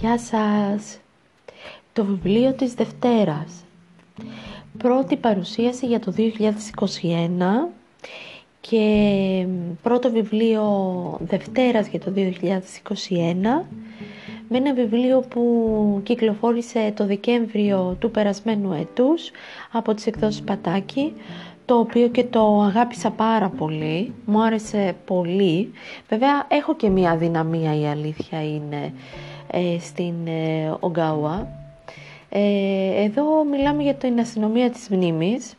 Γεια 0.00 0.18
σας! 0.18 0.98
Το 1.92 2.04
βιβλίο 2.04 2.52
της 2.52 2.74
Δευτέρας. 2.74 3.64
Πρώτη 4.78 5.16
παρουσίαση 5.16 5.86
για 5.86 6.00
το 6.00 6.12
2021 6.12 7.68
και 8.60 9.46
πρώτο 9.82 10.10
βιβλίο 10.10 10.64
Δευτέρας 11.20 11.88
για 11.88 12.00
το 12.00 12.10
2021 12.10 13.66
με 14.48 14.56
ένα 14.56 14.74
βιβλίο 14.74 15.20
που 15.20 16.00
κυκλοφόρησε 16.02 16.92
το 16.96 17.06
Δεκέμβριο 17.06 17.96
του 17.98 18.10
περασμένου 18.10 18.72
έτους 18.72 19.30
από 19.72 19.94
τις 19.94 20.06
εκδόσεις 20.06 20.42
Πατάκη 20.42 21.12
το 21.64 21.78
οποίο 21.78 22.08
και 22.08 22.24
το 22.24 22.60
αγάπησα 22.60 23.10
πάρα 23.10 23.48
πολύ, 23.48 24.12
μου 24.24 24.42
άρεσε 24.42 24.96
πολύ. 25.04 25.72
Βέβαια 26.08 26.46
έχω 26.48 26.76
και 26.76 26.88
μία 26.88 27.16
δυναμία 27.16 27.80
η 27.80 27.86
αλήθεια 27.86 28.42
είναι 28.42 28.76
ε, 28.84 28.92
στην 29.80 30.14
ε, 30.26 30.76
Ογκάουα. 30.80 31.48
Ε, 32.28 33.02
εδώ 33.04 33.44
μιλάμε 33.44 33.82
για 33.82 33.94
την 33.94 34.20
αστυνομία 34.20 34.70
της 34.70 34.88
μνήμης. 34.88 35.54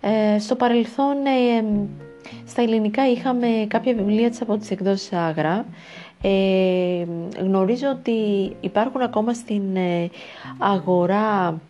Ε, 0.00 0.38
στο 0.38 0.54
παρελθόν 0.54 1.16
στα 2.46 2.62
ελληνικά 2.62 3.10
είχαμε 3.10 3.46
κάποια 3.68 3.94
βιβλία 3.94 4.30
της 4.30 4.40
από 4.40 4.56
τις 4.56 4.70
εκδόσεις 4.70 5.12
Άγρα. 5.12 5.64
γνωρίζω 7.38 7.88
ότι 7.88 8.12
υπάρχουν 8.60 9.00
ακόμα 9.00 9.34
στην 9.34 9.62
αγορά 10.58 11.60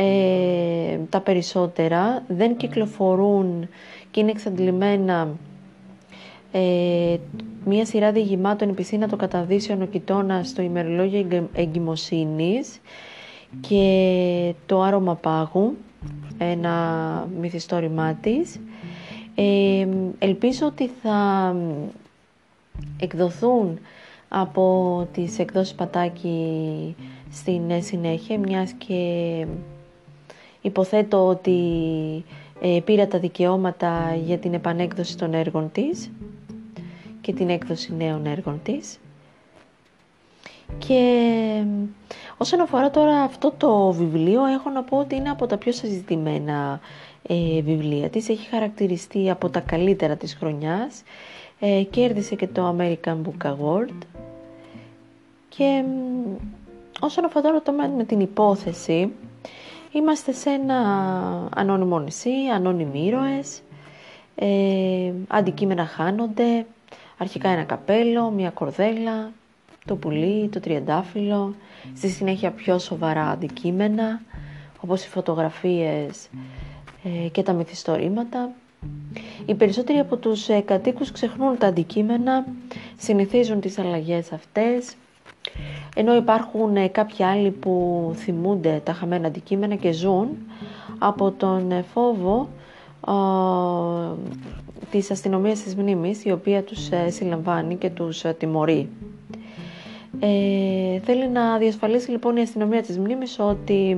ε, 0.00 0.98
τα 1.08 1.20
περισσότερα 1.20 2.22
δεν 2.28 2.56
κυκλοφορούν 2.56 3.68
και 4.10 4.20
είναι 4.20 4.30
εξαντλημένα 4.30 5.28
ε, 6.52 7.16
μία 7.64 7.84
σειρά 7.84 8.12
διηγημάτων 8.12 8.68
«Η 8.68 8.72
πισίνα 8.72 9.08
των 9.08 9.18
καταδύσεων 9.18 9.82
ο 9.82 9.86
Κιτώνα 9.86 10.42
στο 10.44 10.62
ημερολόγιο 10.62 11.48
εγκυμοσύνης 11.52 12.80
και 13.60 14.54
το 14.66 14.82
άρωμα 14.82 15.14
πάγου, 15.14 15.76
ένα 16.38 17.28
μυθιστόρημά 17.40 18.14
της. 18.14 18.60
Ε, 19.34 19.86
ελπίζω 20.18 20.66
ότι 20.66 20.90
θα 21.02 21.54
εκδοθούν 23.00 23.78
από 24.28 25.06
τις 25.12 25.38
εκδόσεις 25.38 25.74
Πατάκη 25.74 26.96
στην 27.30 27.82
συνέχεια, 27.82 28.38
μιας 28.38 28.72
και 28.72 29.46
Υποθέτω 30.60 31.26
ότι 31.26 31.60
ε, 32.60 32.80
πήρα 32.84 33.06
τα 33.06 33.18
δικαιώματα 33.18 34.16
για 34.24 34.38
την 34.38 34.54
επανέκδοση 34.54 35.16
των 35.18 35.34
έργων 35.34 35.70
της 35.72 36.10
και 37.28 37.34
την 37.34 37.48
έκδοση 37.48 37.94
νέων 37.94 38.26
έργων 38.26 38.60
της. 38.62 38.98
Και 40.78 41.62
όσον 42.36 42.60
αφορά 42.60 42.90
τώρα 42.90 43.20
αυτό 43.20 43.52
το 43.56 43.92
βιβλίο, 43.92 44.44
έχω 44.44 44.70
να 44.70 44.82
πω 44.82 44.96
ότι 44.98 45.14
είναι 45.14 45.30
από 45.30 45.46
τα 45.46 45.56
πιο 45.56 45.72
συζητημένα 45.72 46.80
ε, 47.22 47.60
βιβλία 47.60 48.08
της. 48.08 48.28
Έχει 48.28 48.48
χαρακτηριστεί 48.48 49.30
από 49.30 49.48
τα 49.50 49.60
καλύτερα 49.60 50.16
της 50.16 50.34
χρονιάς. 50.34 51.02
Ε, 51.60 51.82
κέρδισε 51.82 52.34
και 52.34 52.46
το 52.46 52.76
American 52.78 53.16
Book 53.22 53.46
Award. 53.46 53.98
Και 55.48 55.84
όσον 57.00 57.24
αφορά 57.24 57.44
τώρα 57.44 57.62
το 57.62 57.72
με 57.96 58.04
την 58.04 58.20
υπόθεση, 58.20 59.12
Είμαστε 59.92 60.32
σε 60.32 60.50
ένα 60.50 60.78
ανώνυμο 61.54 61.98
νησί, 61.98 62.30
ανώνυμοι 62.54 63.06
ήρωες, 63.06 63.60
ε, 64.34 65.12
αντικείμενα 65.28 65.86
χάνονται, 65.86 66.66
αρχικά 67.18 67.48
ένα 67.48 67.62
καπέλο, 67.62 68.30
μια 68.30 68.50
κορδέλα, 68.50 69.30
το 69.84 69.96
πουλί, 69.96 70.48
το 70.48 70.60
τριαντάφυλλο, 70.60 71.54
στη 71.96 72.08
συνέχεια 72.08 72.50
πιο 72.50 72.78
σοβαρά 72.78 73.28
αντικείμενα, 73.30 74.20
όπως 74.80 75.04
οι 75.04 75.08
φωτογραφίες 75.08 76.28
ε, 77.04 77.28
και 77.28 77.42
τα 77.42 77.52
μυθιστορήματα. 77.52 78.50
Οι 79.46 79.54
περισσότεροι 79.54 79.98
από 79.98 80.16
τους 80.16 80.48
ε, 80.48 80.60
κατοίκους 80.60 81.10
ξεχνούν 81.10 81.58
τα 81.58 81.66
αντικείμενα, 81.66 82.46
συνηθίζουν 82.96 83.60
τις 83.60 83.78
αλλαγές 83.78 84.32
αυτές, 84.32 84.94
ενώ 85.94 86.14
υπάρχουν 86.16 86.76
ε, 86.76 86.88
κάποιοι 86.88 87.24
άλλοι 87.24 87.50
που 87.50 88.12
θυμούνται 88.16 88.80
τα 88.84 88.92
χαμένα 88.92 89.26
αντικείμενα 89.26 89.74
και 89.74 89.92
ζουν 89.92 90.28
από 90.98 91.30
τον 91.30 91.70
ε, 91.72 91.82
φόβο 91.82 92.48
ε, 93.08 93.12
της 94.90 95.10
αστυνομίας 95.10 95.62
της 95.62 95.74
μνήμης 95.74 96.24
η 96.24 96.30
οποία 96.30 96.62
τους 96.62 96.90
ε, 96.90 97.10
συλλαμβάνει 97.10 97.76
και 97.76 97.90
τους 97.90 98.24
τιμωρεί. 98.38 98.88
Ε, 100.20 100.98
θέλει 101.00 101.28
να 101.28 101.58
διασφαλίσει 101.58 102.10
λοιπόν 102.10 102.36
η 102.36 102.40
αστυνομία 102.40 102.82
της 102.82 102.98
μνήμης 102.98 103.38
ότι 103.38 103.96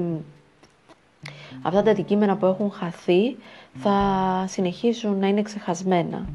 αυτά 1.63 1.83
τα 1.83 1.91
αντικείμενα 1.91 2.37
που 2.37 2.47
έχουν 2.47 2.71
χαθεί 2.71 3.37
θα 3.75 4.45
συνεχίσουν 4.49 5.19
να 5.19 5.27
είναι 5.29 5.43
ξεχασμένα. 5.43 6.29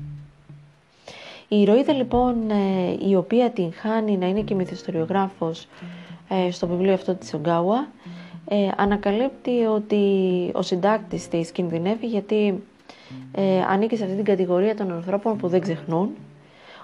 Η 1.48 1.62
ηρωίδα 1.62 1.94
λοιπόν 1.94 2.50
ε, 2.50 3.08
η 3.10 3.16
οποία 3.16 3.50
την 3.50 3.74
χάνει 3.74 4.18
να 4.18 4.28
είναι 4.28 4.42
και 4.42 4.56
μυθιστοριογράφος 4.56 5.68
ε, 6.30 6.52
στο 6.52 6.68
βιβλίο 6.68 6.94
αυτό 6.94 7.16
της 7.16 7.34
Ογκάουα 7.34 7.88
ε, 8.48 8.68
ανακαλύπτει 8.78 9.64
ότι 9.64 10.04
ο 10.54 10.62
συντάκτης 10.62 11.28
της 11.28 11.52
κινδυνεύει 11.52 12.06
γιατί 12.08 12.64
ανήκει 13.70 13.96
σε 13.96 14.04
αυτή 14.04 14.16
την 14.16 14.26
κατηγορία 14.26 14.76
των 14.76 14.92
ανθρώπων 14.92 15.38
που 15.38 15.48
δεν 15.48 15.62
ξεχνούν 15.62 16.10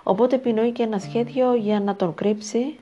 οπότε 0.04 0.36
επινοεί 0.36 0.72
και 0.72 0.84
ένα 0.84 1.00
σχέδιο 1.00 1.56
για 1.56 1.80
να 1.80 1.96
τον 1.96 2.14
κρύψει 2.16 2.76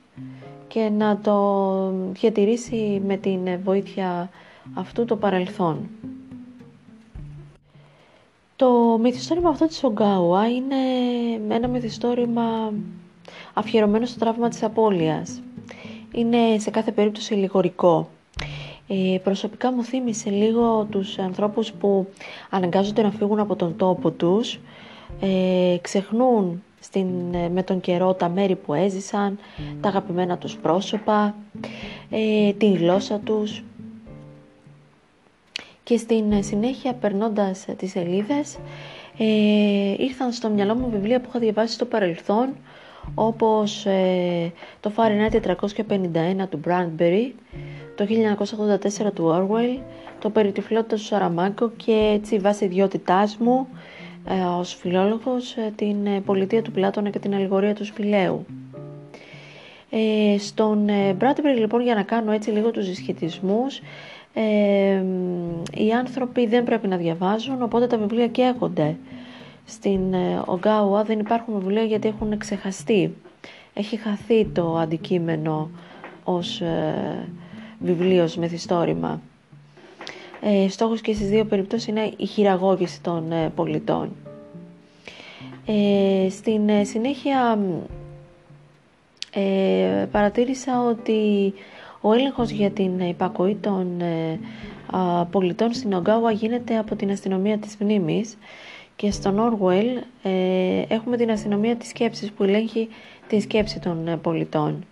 και 0.67 0.89
να 0.97 1.17
το 1.17 1.93
διατηρήσει 2.11 3.01
με 3.05 3.17
την 3.17 3.39
βοήθεια 3.63 4.29
αυτού 4.73 5.05
το 5.05 5.15
παρελθόν. 5.15 5.89
Το 8.55 8.97
μυθιστόρημα 9.01 9.49
αυτό 9.49 9.65
της 9.67 9.83
Ογκάουα 9.83 10.49
είναι 10.49 10.75
ένα 11.55 11.67
μυθιστόρημα 11.67 12.73
αφιερωμένο 13.53 14.05
στο 14.05 14.19
τραύμα 14.19 14.49
της 14.49 14.63
απώλειας. 14.63 15.41
Είναι 16.13 16.57
σε 16.57 16.69
κάθε 16.69 16.91
περίπτωση 16.91 17.33
λιγορικό. 17.33 18.09
Ε, 18.91 19.17
προσωπικά 19.23 19.71
μου 19.71 19.83
θύμισε 19.83 20.29
λίγο 20.29 20.87
τους 20.89 21.19
ανθρώπους 21.19 21.71
που 21.71 22.07
αναγκάζονται 22.49 23.01
να 23.01 23.11
φύγουν 23.11 23.39
από 23.39 23.55
τον 23.55 23.75
τόπο 23.77 24.11
τους, 24.11 24.59
ε, 25.21 25.77
ξεχνούν 25.81 26.63
στην, 26.79 27.07
με 27.51 27.63
τον 27.63 27.79
καιρό 27.79 28.13
τα 28.13 28.29
μέρη 28.29 28.55
που 28.55 28.73
έζησαν, 28.73 29.39
τα 29.81 29.89
αγαπημένα 29.89 30.37
τους 30.37 30.57
πρόσωπα, 30.57 31.35
ε, 32.09 32.53
τη 32.53 32.71
γλώσσα 32.71 33.19
τους. 33.19 33.63
Και 35.83 35.97
στην 35.97 36.43
συνέχεια 36.43 36.93
περνώντας 36.93 37.65
τις 37.77 37.91
σελίδες 37.91 38.57
ε, 39.17 39.95
ήρθαν 39.97 40.31
στο 40.31 40.49
μυαλό 40.49 40.75
μου 40.75 40.89
βιβλία 40.89 41.19
που 41.19 41.25
είχα 41.29 41.39
διαβάσει 41.39 41.73
στο 41.73 41.85
παρελθόν 41.85 42.49
όπως 43.15 43.85
ε, 43.85 44.51
το 44.79 44.91
Fahrenheit 44.95 45.41
451 45.41 46.47
του 46.49 46.59
Bradbury, 46.65 47.31
το 47.99 48.07
1984 49.07 49.13
του 49.13 49.35
Orwell, 49.35 49.81
το 50.19 50.29
Περιτυφλότητα 50.29 50.95
του 50.95 51.01
Σαραμάκο 51.01 51.69
και 51.69 52.11
έτσι 52.13 52.37
βάσει 52.39 52.65
ιδιότητάς 52.65 53.37
μου 53.37 53.67
ε, 54.27 54.41
ως 54.59 54.73
φιλόλογος 54.73 55.55
ε, 55.55 55.73
την 55.75 56.05
ε, 56.05 56.21
πολιτεία 56.21 56.61
του 56.61 56.71
Πλάτωνα 56.71 57.09
και 57.09 57.19
την 57.19 57.33
αλληγορία 57.33 57.75
του 57.75 57.85
Σπηλαίου. 57.85 58.45
Ε, 59.89 60.37
στον 60.37 60.87
Bradbury 61.19 61.57
λοιπόν 61.59 61.81
για 61.81 61.95
να 61.95 62.03
κάνω 62.03 62.31
έτσι 62.31 62.49
λίγο 62.49 62.71
τους 62.71 62.85
συσχετισμούς 62.85 63.81
ε, 64.33 65.03
οι 65.73 65.91
άνθρωποι 65.91 66.47
δεν 66.47 66.63
πρέπει 66.63 66.87
να 66.87 66.97
διαβάζουν, 66.97 67.61
οπότε 67.61 67.87
τα 67.87 67.97
βιβλία 67.97 68.27
καίγονται. 68.27 68.95
Στην 69.65 70.13
ε, 70.13 70.41
Ογκάουα 70.45 71.03
δεν 71.03 71.19
υπάρχουν 71.19 71.59
βιβλία 71.59 71.83
γιατί 71.83 72.07
έχουν 72.07 72.37
ξεχαστεί. 72.37 73.15
Έχει 73.73 73.97
χαθεί 73.97 74.45
το 74.45 74.77
αντικείμενο 74.77 75.69
ως 76.23 76.61
ε, 76.61 77.27
βιβλίος 77.79 78.35
μεθιστόρημα. 78.35 79.21
Ε, 80.41 80.69
στόχος 80.69 81.01
και 81.01 81.13
στις 81.13 81.29
δύο 81.29 81.45
περιπτώσεις 81.45 81.87
είναι 81.87 82.11
η 82.17 82.25
χειραγώγηση 82.25 83.01
των 83.01 83.31
ε, 83.31 83.51
πολιτών. 83.55 84.11
Ε, 85.65 86.29
στην 86.29 86.85
συνέχεια 86.85 87.59
παρατήρησα 90.11 90.83
ότι 90.83 91.53
ο 92.01 92.13
έλεγχος 92.13 92.49
για 92.49 92.69
την 92.69 92.99
υπακοή 92.99 93.55
των 93.55 94.01
ε, 94.01 94.39
πολιτών 95.31 95.73
στην 95.73 95.93
Ογκάουα 95.93 96.31
γίνεται 96.31 96.77
από 96.77 96.95
την 96.95 97.11
αστυνομία 97.11 97.57
της 97.57 97.77
μνήμης 97.79 98.37
και 98.95 99.11
στον 99.11 99.39
Όρουελ 99.39 99.87
ε, 100.23 100.81
έχουμε 100.87 101.17
την 101.17 101.31
αστυνομία 101.31 101.75
της 101.75 101.89
σκέψης 101.89 102.31
που 102.31 102.43
ελέγχει 102.43 102.89
τη 103.27 103.39
σκέψη 103.39 103.79
των 103.79 104.07
ε, 104.07 104.17
πολιτών. 104.17 104.85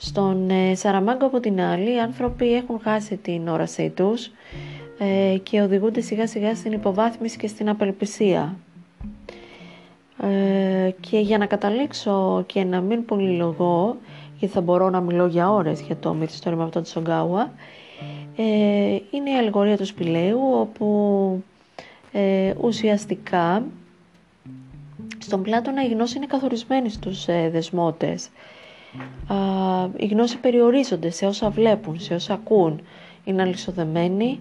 Στον 0.00 0.50
ε, 0.50 0.74
Σαραμάγκο 0.74 1.26
από 1.26 1.40
την 1.40 1.60
άλλη 1.60 1.94
οι 1.94 2.00
άνθρωποι 2.00 2.54
έχουν 2.54 2.80
χάσει 2.80 3.16
την 3.16 3.48
όρασή 3.48 3.90
τους 3.90 4.30
και 5.42 5.60
οδηγούνται 5.60 6.00
σιγά 6.00 6.26
σιγά 6.26 6.54
στην 6.54 6.72
υποβάθμιση 6.72 7.38
και 7.38 7.46
στην 7.46 7.68
απελπισία. 7.68 8.56
και 11.00 11.18
για 11.18 11.38
να 11.38 11.46
καταλήξω 11.46 12.44
και 12.46 12.64
να 12.64 12.80
μην 12.80 13.04
πολυλογώ, 13.04 13.96
γιατί 14.38 14.54
θα 14.54 14.60
μπορώ 14.60 14.90
να 14.90 15.00
μιλώ 15.00 15.26
για 15.26 15.50
ώρες 15.52 15.80
για 15.80 15.96
το 15.96 16.14
μυθιστόρημα 16.14 16.64
αυτό 16.64 16.80
του 16.80 16.88
Σογκάουα. 16.88 17.52
Ε, 18.36 18.98
είναι 19.10 19.30
η 19.30 19.36
αλληγορία 19.38 19.76
του 19.76 19.86
σπηλαίου, 19.86 20.40
όπου 20.52 21.42
ε, 22.12 22.54
ουσιαστικά 22.60 23.64
στον 25.18 25.42
Πλάτωνα 25.42 25.84
η 25.84 25.88
γνώση 25.88 26.16
είναι 26.16 26.26
καθορισμένη 26.26 26.88
στους 26.88 27.28
ε, 27.28 27.48
δεσμότες. 27.52 28.28
Α, 29.26 29.36
η 29.96 30.06
γνώση 30.06 30.38
περιορίζονται 30.38 31.10
σε 31.10 31.26
όσα 31.26 31.50
βλέπουν, 31.50 32.00
σε 32.00 32.14
όσα 32.14 32.32
ακούν. 32.34 32.80
Είναι 33.24 33.42
αλυσοδεμένοι 33.42 34.40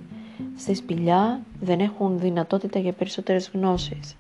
στη 0.58 0.76
σπηλιά, 0.76 1.42
δεν 1.60 1.80
έχουν 1.80 2.20
δυνατότητα 2.20 2.80
για 2.80 2.92
περισσότερες 2.92 3.52
γνώσεις. 3.54 4.18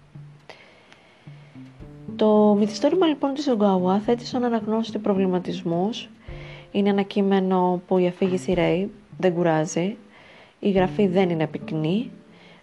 Το 2.15 2.55
μυθιστόρημα 2.59 3.05
λοιπόν 3.07 3.33
της 3.33 3.47
Ογκάουα 3.47 3.99
θέτει 3.99 4.25
στον 4.25 4.43
αναγνώστη 4.43 4.97
προβληματισμούς. 4.97 6.09
Είναι 6.71 6.89
ένα 6.89 7.01
κείμενο 7.01 7.81
που 7.87 7.97
η 7.97 8.07
αφήγηση 8.07 8.53
ρέει, 8.53 8.91
δεν 9.17 9.33
κουράζει. 9.33 9.97
Η 10.59 10.69
γραφή 10.69 11.07
δεν 11.07 11.29
είναι 11.29 11.47
πυκνή, 11.47 12.11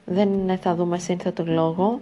δεν 0.04 0.58
θα 0.60 0.74
δούμε 0.74 0.98
σύνθετο 0.98 1.44
λόγο. 1.46 2.00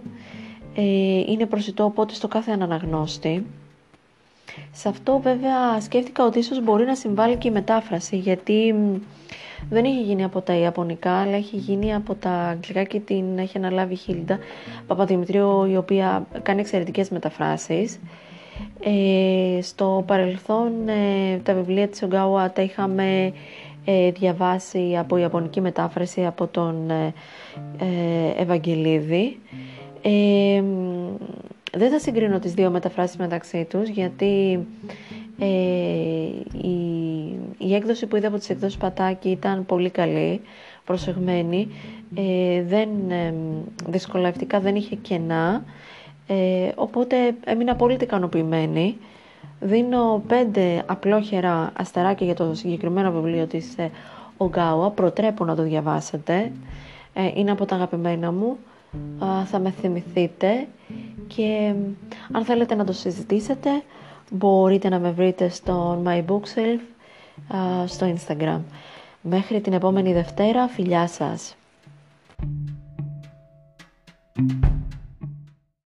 Ε, 0.75 0.83
είναι 1.31 1.45
προσιτό 1.45 1.83
οπότε 1.83 2.13
στο 2.13 2.27
κάθε 2.27 2.51
αναγνώστη. 2.51 3.45
Σε 4.71 4.89
αυτό 4.89 5.19
βέβαια 5.19 5.81
σκέφτηκα 5.81 6.25
ότι 6.25 6.39
ίσως 6.39 6.63
μπορεί 6.63 6.85
να 6.85 6.95
συμβάλλει 6.95 7.35
και 7.35 7.47
η 7.47 7.51
μετάφραση 7.51 8.17
γιατί 8.17 8.75
δεν 9.69 9.85
έχει 9.85 10.01
γίνει 10.01 10.23
από 10.23 10.41
τα 10.41 10.53
Ιαπωνικά 10.55 11.11
αλλά 11.11 11.35
έχει 11.35 11.55
γίνει 11.55 11.93
από 11.95 12.15
τα 12.15 12.29
Αγγλικά 12.31 12.83
και 12.83 12.99
την 12.99 13.37
έχει 13.37 13.57
αναλάβει 13.57 13.93
η 13.93 13.97
Χίλντα 13.97 14.37
Παπαδημητρίου 14.87 15.65
η 15.65 15.77
οποία 15.77 16.27
κάνει 16.43 16.59
εξαιρετικές 16.59 17.09
μεταφράσεις. 17.09 17.99
Ε, 18.83 19.61
στο 19.61 20.03
παρελθόν 20.07 20.71
ε, 20.87 21.37
τα 21.43 21.53
βιβλία 21.53 21.87
της 21.87 22.03
Ογκάουα 22.03 22.51
τα 22.51 22.61
είχαμε 22.61 23.33
ε, 23.85 24.11
διαβάσει 24.11 24.95
από 24.99 25.17
Ιαπωνική 25.17 25.61
μετάφραση 25.61 26.25
από 26.25 26.47
τον 26.47 26.89
ε, 26.89 27.13
Ευαγγελίδη. 28.37 29.39
Δεν 31.77 31.91
θα 31.91 31.99
συγκρίνω 31.99 32.39
τις 32.39 32.53
δύο 32.53 32.69
μεταφράσεις 32.69 33.17
μεταξύ 33.17 33.65
τους 33.69 33.89
γιατί 33.89 34.65
η, 36.61 36.75
η 37.57 37.75
έκδοση 37.75 38.05
που 38.05 38.15
είδα 38.15 38.27
από 38.27 38.37
τις 38.37 38.49
εκδόσεις 38.49 38.77
Πατάκη 38.77 39.29
ήταν 39.29 39.65
πολύ 39.65 39.89
καλή, 39.89 40.41
προσεγμένη, 40.85 41.67
δεν, 42.67 42.89
δυσκολευτικά 43.87 44.59
δεν 44.59 44.75
είχε 44.75 44.95
κενά, 44.95 45.63
οπότε 46.75 47.35
έμεινα 47.45 47.75
πολύ 47.75 47.97
ικανοποιημένη. 48.01 48.97
Δίνω 49.59 50.23
πέντε 50.27 50.83
απλόχερα 50.85 51.71
αστεράκια 51.73 52.25
για 52.25 52.35
το 52.35 52.53
συγκεκριμένο 52.53 53.11
βιβλίο 53.11 53.45
της 53.45 53.77
ε, 53.77 53.91
Ογκάουα. 54.37 54.89
Προτρέπω 54.89 55.45
να 55.45 55.55
το 55.55 55.63
διαβάσετε. 55.63 56.51
Ε, 57.13 57.31
είναι 57.35 57.51
από 57.51 57.65
τα 57.65 57.75
αγαπημένα 57.75 58.31
μου. 58.31 58.57
Θα 59.45 59.59
με 59.59 59.69
θυμηθείτε 59.69 60.67
και 61.35 61.73
αν 62.31 62.45
θέλετε 62.45 62.75
να 62.75 62.85
το 62.85 62.93
συζητήσετε 62.93 63.69
μπορείτε 64.31 64.89
να 64.89 64.99
με 64.99 65.11
βρείτε 65.11 65.49
στο 65.49 66.03
My 66.05 66.23
Bookshelf 66.25 66.79
στο 67.85 68.13
Instagram. 68.15 68.59
Μέχρι 69.21 69.61
την 69.61 69.73
επόμενη 69.73 70.13
Δευτέρα, 70.13 70.67
φιλιά 70.67 71.07
σας! 71.07 71.55